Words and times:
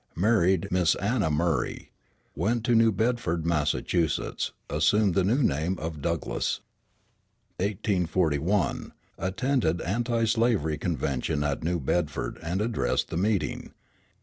Married 0.15 0.67
Miss 0.71 0.95
Anna 0.95 1.29
Murray. 1.29 1.91
Went 2.35 2.63
to 2.65 2.73
New 2.73 2.91
Bedford, 2.91 3.45
Massachusetts. 3.45 4.51
Assumed 4.67 5.13
the 5.13 5.23
name 5.23 5.77
of 5.77 6.01
"Douglass." 6.01 6.61
1841 7.57 8.93
Attended 9.19 9.79
anti 9.81 10.25
slavery 10.25 10.79
convention 10.79 11.43
at 11.43 11.63
New 11.63 11.79
Bedford 11.79 12.39
and 12.41 12.61
addressed 12.61 13.09
the 13.09 13.17
meeting. 13.17 13.73